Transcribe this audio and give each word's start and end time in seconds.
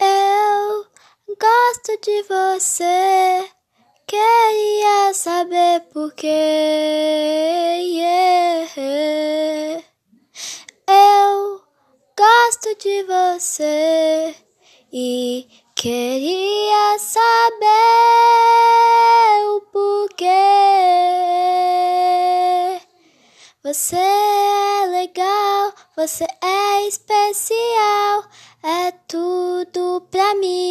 Eu 0.00 0.86
gosto 1.40 1.98
de 2.02 2.22
você. 2.22 3.50
Queria 4.06 5.14
saber 5.14 5.80
por 5.92 6.12
quê. 6.12 6.88
Eu 10.86 11.62
gosto 12.16 12.74
de 12.78 13.02
você 13.04 14.34
e 14.92 15.48
queria 15.74 16.98
saber 16.98 17.77
Você 23.68 23.96
é 23.96 24.86
legal, 24.86 25.74
você 25.94 26.24
é 26.24 26.88
especial, 26.88 28.24
é 28.62 28.92
tudo 29.06 30.00
pra 30.10 30.34
mim. 30.36 30.67